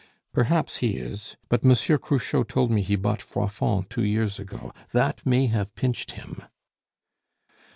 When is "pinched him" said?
5.75-6.41